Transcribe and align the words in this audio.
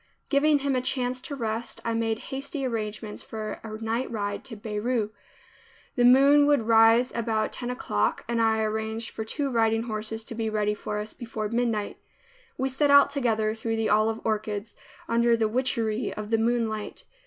Giving 0.29 0.57
him 0.57 0.75
a 0.75 0.81
chance 0.81 1.21
to 1.21 1.35
rest, 1.35 1.79
I 1.85 1.93
made 1.93 2.17
hasty 2.33 2.65
arrangements 2.65 3.21
for 3.21 3.59
a 3.63 3.77
night 3.83 4.09
ride 4.09 4.43
to 4.45 4.55
Beirut. 4.55 5.13
The 5.95 6.03
moon 6.03 6.47
would 6.47 6.63
rise 6.65 7.11
about 7.13 7.51
ten 7.53 7.69
o'clock 7.69 8.25
and 8.27 8.41
I 8.41 8.61
arranged 8.63 9.11
for 9.11 9.23
two 9.23 9.51
riding 9.51 9.83
horses 9.83 10.23
to 10.23 10.33
be 10.33 10.49
ready 10.49 10.73
for 10.73 10.97
us 10.97 11.13
before 11.13 11.49
midnight. 11.49 11.97
We 12.57 12.67
set 12.67 12.89
out 12.89 13.11
together 13.11 13.53
through 13.53 13.75
the 13.75 13.89
olive 13.89 14.19
orchards 14.23 14.75
under 15.07 15.37
the 15.37 15.47
witchery 15.47 16.11
of 16.11 16.31
the 16.31 16.39
moonlight. 16.39 17.03